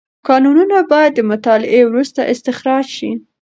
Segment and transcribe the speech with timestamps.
[0.27, 3.11] کانونه باید د مطالعې وروسته استخراج شي.